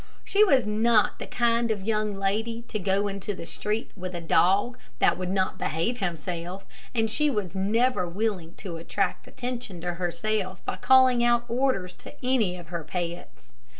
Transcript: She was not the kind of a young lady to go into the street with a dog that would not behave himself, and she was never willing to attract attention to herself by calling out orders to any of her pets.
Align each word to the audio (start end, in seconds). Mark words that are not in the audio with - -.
She 0.23 0.43
was 0.43 0.65
not 0.65 1.19
the 1.19 1.27
kind 1.27 1.69
of 1.69 1.83
a 1.83 1.85
young 1.85 2.15
lady 2.15 2.63
to 2.69 2.79
go 2.79 3.07
into 3.07 3.35
the 3.35 3.45
street 3.45 3.91
with 3.95 4.15
a 4.15 4.19
dog 4.19 4.79
that 4.97 5.15
would 5.15 5.29
not 5.29 5.59
behave 5.59 5.99
himself, 5.99 6.65
and 6.95 7.05
she 7.07 7.29
was 7.29 7.53
never 7.53 8.09
willing 8.09 8.55
to 8.55 8.77
attract 8.77 9.27
attention 9.27 9.79
to 9.81 9.93
herself 9.93 10.65
by 10.65 10.77
calling 10.77 11.23
out 11.23 11.45
orders 11.47 11.93
to 11.99 12.15
any 12.25 12.57
of 12.57 12.69
her 12.69 12.83
pets. 12.83 13.53